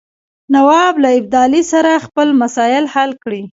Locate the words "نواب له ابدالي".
0.53-1.61